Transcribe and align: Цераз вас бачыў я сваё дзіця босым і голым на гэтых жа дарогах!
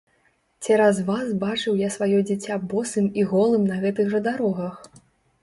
Цераз 0.67 1.01
вас 1.09 1.27
бачыў 1.43 1.77
я 1.81 1.89
сваё 1.97 2.23
дзіця 2.31 2.57
босым 2.73 3.05
і 3.21 3.27
голым 3.35 3.69
на 3.75 3.79
гэтых 3.87 4.11
жа 4.17 4.25
дарогах! 4.31 4.75